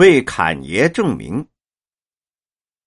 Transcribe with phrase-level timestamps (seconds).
[0.00, 1.46] 为侃爷证明。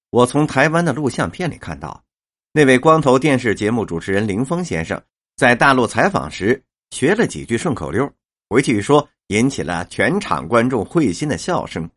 [0.09, 2.03] 我从台湾的录像片里看到，
[2.51, 4.99] 那位光头电视节目主持人林峰先生
[5.35, 8.11] 在大陆采访时学了几句顺口溜，
[8.49, 11.87] 回去一说，引起了全场观众会心的笑声。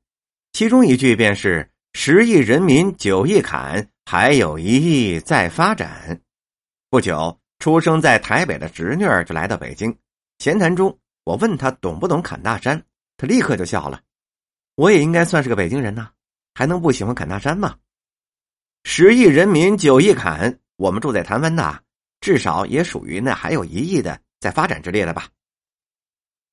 [0.53, 6.21] 其中一句便是“十亿人民九亿侃，还有一亿在发展”。
[6.91, 9.97] 不久，出生在台北的侄女儿就来到北京。
[10.41, 12.85] 闲谈中，我问他懂不懂侃大山，
[13.17, 14.03] 他立刻就笑了。
[14.77, 16.11] 我也应该算是个北京人呐，
[16.55, 17.77] 还能不喜欢侃大山吗？
[18.85, 21.83] 十亿人民九亿侃，我们住在台湾的，
[22.21, 25.29] 至少也属于那还有一亿的在发展之列的吧。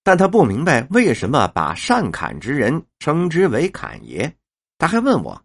[0.03, 4.33] 但他不明白为什么把善侃之人称之为侃爷，
[4.77, 5.43] 他还问我：“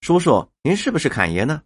[0.00, 1.62] 叔叔，您是不是侃爷呢？”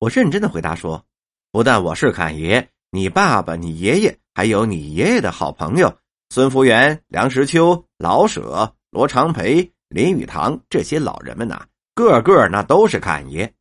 [0.00, 1.04] 我认真的回答说
[1.52, 5.98] ：“不但我是侃爷，你爸爸、你爷爷，还有你爷爷的好朋友
[6.30, 13.52] 孙福元、梁实秋、老舍。”罗长培、林语堂这些老人们呐，个个那都是侃爷，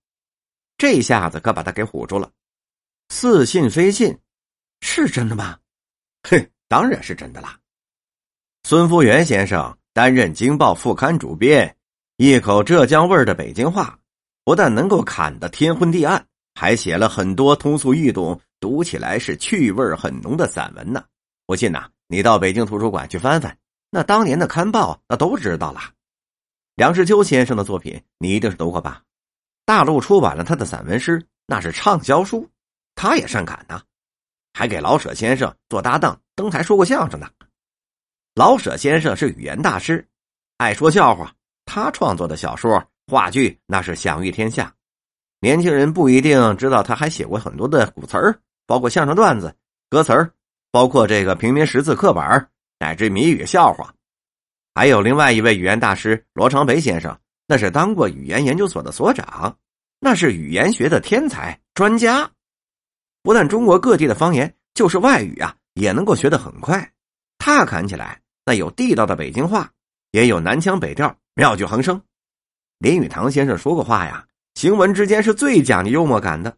[0.76, 2.31] 这下子可把他给唬住了。
[3.09, 4.18] 似信非信，
[4.81, 5.59] 是真的吗？
[6.28, 7.59] 哼，当然是真的啦。
[8.64, 11.78] 孙福元先生担任《京报》副刊主编，
[12.18, 14.00] 一口浙江味儿的北京话，
[14.44, 16.25] 不但能够侃得天昏地暗，
[16.56, 21.06] 还写了很多通俗易懂、读起来是趣味很浓的散文呢。
[21.46, 23.56] 不信呐，你到北京图书馆去翻翻。
[23.90, 25.82] 那当年的刊报那都知道了，
[26.76, 29.02] 梁实秋先生的作品你一定是读过吧？
[29.66, 32.50] 大陆出版了他的散文诗，那是畅销书。
[32.96, 33.81] 他也善侃呐，
[34.54, 37.28] 还给老舍先生做搭档，登台说过相声呢。
[38.36, 40.06] 老舍先生是语言大师，
[40.58, 41.34] 爱说笑话，
[41.66, 44.74] 他创作的小说、话剧那是享誉天下。
[45.40, 49.56] 年轻人不一定知道，他还写过很多的古词儿，包括相声段子、
[49.90, 50.34] 歌词儿，
[50.72, 53.94] 包括这个平民识字课本儿乃至谜语笑话，
[54.73, 59.58] 还有另外一位语言大师罗长培先生，那是当过语言研究所的所长，
[59.99, 62.31] 那是语言学的天才专家。
[63.22, 66.89] 不但中国各地的方言，就是外语啊，也能够学得很快。
[67.38, 69.69] 他侃起来，那有地道的北京话，
[70.12, 72.01] 也有南腔北调，妙趣横生。
[72.78, 74.25] 林语堂先生说过话呀，
[74.56, 76.56] 行文之间是最讲究幽默感的。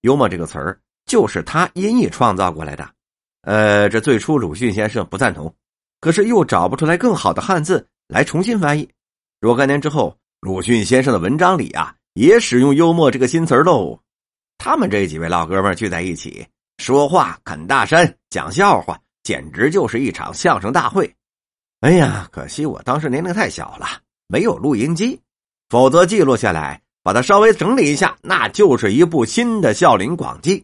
[0.00, 2.90] 幽默这个词儿，就是他音译创造过来的。
[3.42, 5.54] 呃，这最初鲁迅先生不赞同，
[6.00, 8.88] 可是又找不出来更好的汉字来重新翻译。
[9.40, 13.98] 若干年之后，鲁迅先生的文章里啊，也使用幽默这个新词喽。
[14.58, 16.46] 他们这几位老哥们聚在一起
[16.76, 21.10] 说话，侃大山，讲笑话，简直就是一场相声大会。
[21.80, 23.86] 哎呀，可惜我当时年龄太小了，
[24.28, 25.18] 没有录音机，
[25.70, 30.60] 否则记录下来，把它稍微整理一下，那就是一部新的《笑林广记》。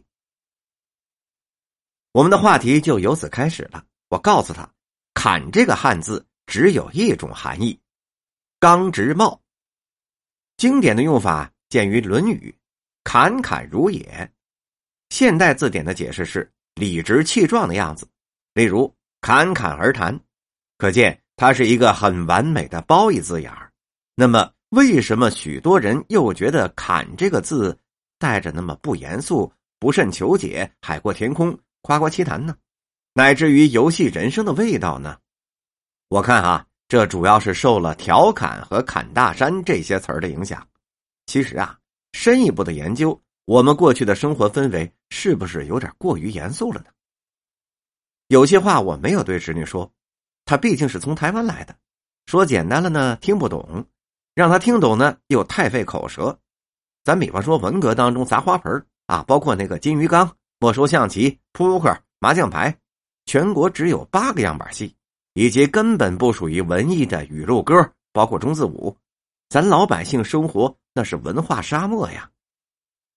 [2.17, 3.85] 我们的话题就由此开始了。
[4.09, 4.67] 我告诉他
[5.13, 7.79] ，“侃”这个汉字只有一种含义，
[8.59, 9.39] 刚直冒。
[10.57, 12.51] 经典的用法见于《论语》
[13.05, 14.31] ，“侃侃如也”。
[15.13, 18.07] 现代字典的解释是理直气壮的样子，
[18.55, 18.91] 例如
[19.21, 20.19] “侃侃而谈”，
[20.79, 23.71] 可见它是一个很完美的褒义字眼儿。
[24.15, 27.79] 那么，为什么许多人又觉得“侃”这个字
[28.17, 31.55] 带着那么不严肃、不甚求解、海阔天空？
[31.81, 32.55] 夸夸其谈呢，
[33.13, 35.17] 乃至于游戏人生的味道呢？
[36.09, 40.67] 我看啊，这主要是受了调侃和侃大山这些词儿的影响。
[41.25, 41.77] 其实啊，
[42.11, 46.87] 深一步的研究，我们过去的生活氛围是不是有点过于严肃了呢？
[48.27, 49.89] 有些话我没有对侄女说，
[50.43, 51.75] 她毕竟是从台湾来的，
[52.25, 53.85] 说简单了呢听不懂，
[54.35, 56.37] 让她听懂呢又太费口舌。
[57.05, 60.29] 咱比方说文革当中砸花盆啊，包括那个金鱼缸。
[60.59, 62.77] 没收象棋、扑克、麻将牌，
[63.25, 64.95] 全国只有八个样板戏，
[65.33, 68.95] 以及根本不属于文艺的语录歌，包括中字舞。
[69.49, 72.29] 咱老百姓生活那是文化沙漠呀。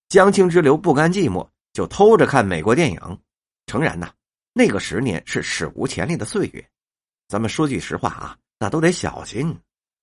[0.09, 3.21] 江青之流不甘寂寞，就偷着看美国电影。
[3.67, 4.11] 诚然呐，
[4.55, 6.67] 那个十年是史无前例的岁月。
[7.29, 9.55] 咱们说句实话啊，那都得小心。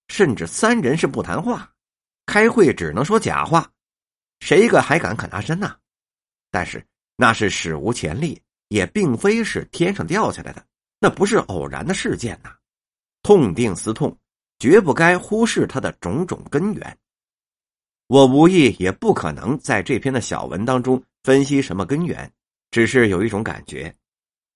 [0.10, 1.74] 甚至三人是不谈话，
[2.28, 3.72] 开会只能说假话，
[4.42, 5.76] 谁个还敢侃大山呐？
[6.52, 6.86] 但是。
[7.20, 10.64] 那是史无前例，也并非是天上掉下来的，
[11.00, 12.52] 那不是偶然的事件呐。
[13.24, 14.16] 痛定思痛，
[14.60, 16.98] 绝不该忽视它的种种根源。
[18.06, 22.32] 我无意也不可能在这篇的小文当中分析什么根源，
[22.70, 23.94] 只是有一种感觉：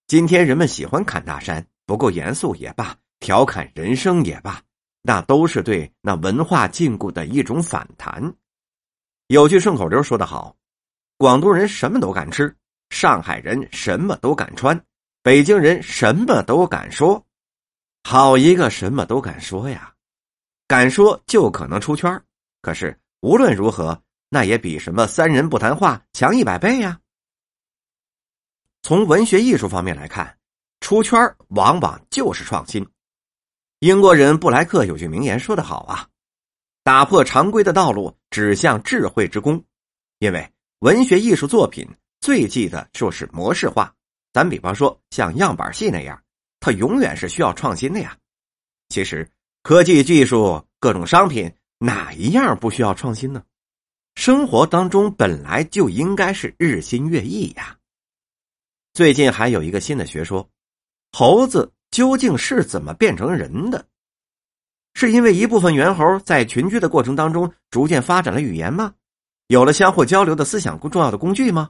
[0.06, 4.62] 今天人们喜欢侃大山，不够严肃也罢，调侃人生也罢，
[5.02, 8.32] 那都是对那文化禁锢的一种反弹。
[9.26, 10.56] 有句顺口溜说得好。
[11.22, 12.52] 广东人什么都敢吃，
[12.90, 14.84] 上海人什么都敢穿，
[15.22, 17.24] 北京人什么都敢说，
[18.02, 19.94] 好一个什么都敢说呀！
[20.66, 22.20] 敢说就可能出圈
[22.60, 26.98] 可是无论如何，那也比什么三人不谈话强一百倍呀。
[28.82, 30.36] 从文学艺术方面来看，
[30.80, 31.20] 出圈
[31.50, 32.84] 往往就是创新。
[33.78, 36.08] 英国人布莱克有句名言说得好啊
[36.82, 39.64] ：“打破常规的道路，指向智慧之功。”
[40.18, 41.88] 因为文学艺术作品
[42.20, 43.94] 最忌的就是模式化。
[44.32, 46.20] 咱比方说像样板戏那样，
[46.58, 48.18] 它永远是需要创新的呀。
[48.88, 49.30] 其实
[49.62, 53.44] 科技技术、各种商品哪一样不需要创新呢？
[54.16, 57.78] 生活当中本来就应该是日新月异呀。
[58.92, 60.50] 最近还有一个新的学说：
[61.12, 61.72] 猴子。
[61.92, 63.86] 究竟是怎么变成人的？
[64.94, 68.94] 是因为一部分猿猴在群居的过程当中逐渐发展了语言吗？
[69.52, 71.68] 有了相互交流的思想重要的工具吗？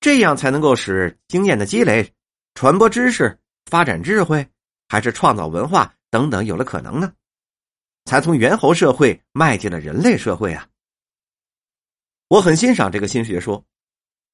[0.00, 2.12] 这样才能够使经验的积累、
[2.52, 4.46] 传播知识、发展智慧，
[4.86, 7.10] 还是创造文化等等有了可能呢？
[8.04, 10.68] 才从猿猴社会迈进了人类社会啊！
[12.28, 13.64] 我很欣赏这个新学说，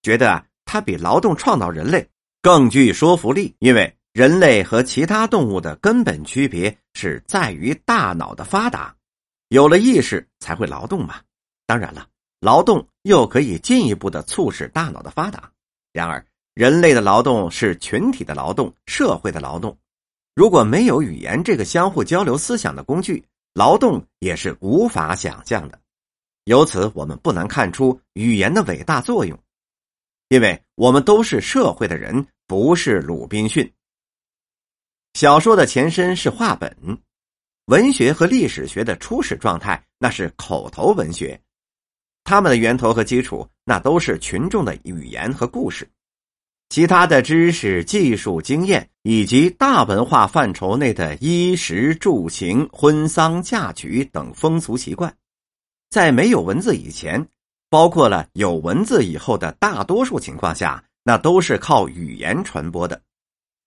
[0.02, 2.10] 觉得啊，它比劳动创造人类
[2.42, 3.96] 更具说服力，因为。
[4.12, 8.94] 人类和其他动物的根本区别是在于大脑的发达，
[9.48, 11.20] 有了意识才会劳动嘛。
[11.64, 12.06] 当然了，
[12.42, 15.48] 劳动又可以进一步的促使大脑的发达。
[15.92, 19.78] 然而，人类的劳动是群体的劳动，社会的劳动。
[20.34, 23.24] 如果没有语言这个相互交流思想的工具，
[23.54, 25.78] 劳动也是无法想象的。
[26.46, 29.38] 由此，我们不难看出语言的伟大作用，
[30.28, 33.72] 因为我们都是社会的人，不是鲁滨逊。
[35.14, 36.98] 小说的前身是话本，
[37.66, 41.40] 文学和历史学的初始状态那是口头文学，
[42.24, 45.88] 他们的源头和基础那都是群众的语言和故事，
[46.68, 55.14] 其他的知识、技术、经验以及大文化范畴内的衣食住行、婚丧嫁娶等风俗习惯，
[55.90, 57.26] 在没有文字以前，
[57.68, 63.00] 包括了有文字以后的大多数情况下，那都是靠语言传播的。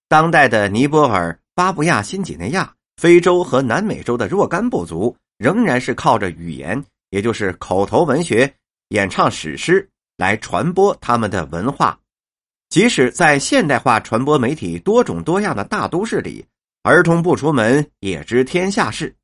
[0.08, 6.82] 当代的尼泊尔、巴布亚新几内亚、非洲和南美洲的若干部族，仍然是靠着语言，
[7.16, 8.54] 也就是口头文学、
[8.88, 11.98] 演唱史诗来传播他们的文化。
[12.68, 16.44] 即使在现代化传播媒体多种多样的大都市里，
[16.82, 19.16] 儿童不出门也知天下事。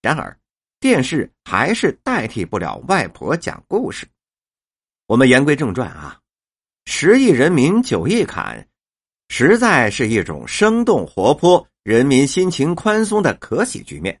[0.00, 0.34] 然而，
[0.80, 4.06] 电视还是代替不了外婆讲故事。
[5.06, 6.18] 我们言归正传啊，
[6.86, 8.66] 十亿人民九亿坎。
[9.28, 14.18] 实在是一种生动活泼、人民心情宽松的可喜局面。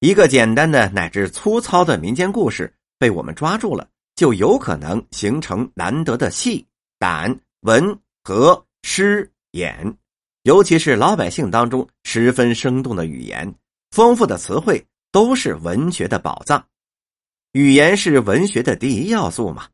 [0.00, 6.64] 一个简单的乃至粗糙的民间故事被我们抓住了，就有可能形成难得的戏、
[7.00, 9.96] 胆、文和诗、演，
[10.44, 13.52] 尤其是老百姓当中十分生动的语言、
[13.90, 16.64] 丰富的词汇，都是文学的宝藏。
[17.52, 19.66] 语言是文学的第一要素嘛，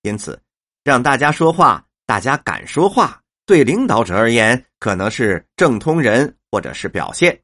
[0.00, 0.40] 因此，
[0.84, 3.20] 让大家说话，大家敢说话。
[3.44, 7.34] 对领导者而言，可能是正通人或者是表现；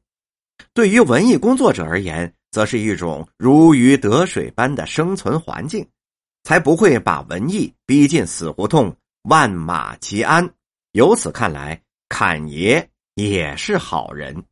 [0.73, 5.87] 对于文艺工作者而言，则是一种如鱼得水般的生存环境，
[6.43, 10.49] 才不会把文艺逼进死胡同，万马齐喑。
[10.93, 14.43] 由此看来，侃爷也是好人。